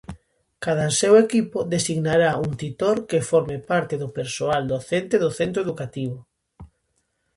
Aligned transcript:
Cadanseu 0.65 1.13
equipo 1.25 1.59
designará 1.73 2.31
un 2.45 2.51
titor 2.61 2.97
que 3.09 3.25
forme 3.29 3.57
parte 3.69 3.95
do 4.01 4.09
persoal 4.17 4.61
docente 4.73 5.15
do 5.23 5.29
centro 5.39 5.59
educativo. 5.65 6.17